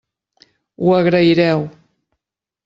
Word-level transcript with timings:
Ho 0.85 0.89
agraireu. 1.01 1.63